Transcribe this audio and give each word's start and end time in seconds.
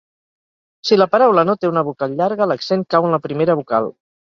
Si 0.91 0.97
la 1.01 1.07
paraula 1.11 1.45
no 1.51 1.57
té 1.59 1.71
una 1.75 1.85
vocal 1.93 2.19
llarga, 2.25 2.51
l'accent 2.55 2.91
cau 2.97 3.11
en 3.11 3.19
la 3.19 3.25
primera 3.31 3.63
vocal. 3.67 3.97